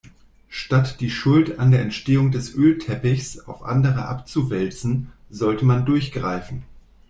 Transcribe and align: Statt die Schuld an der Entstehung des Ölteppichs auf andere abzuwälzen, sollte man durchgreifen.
Statt 0.49 0.99
die 0.99 1.11
Schuld 1.11 1.59
an 1.59 1.69
der 1.69 1.81
Entstehung 1.83 2.31
des 2.31 2.55
Ölteppichs 2.55 3.37
auf 3.37 3.61
andere 3.61 4.07
abzuwälzen, 4.07 5.11
sollte 5.29 5.63
man 5.65 5.85
durchgreifen. 5.85 6.63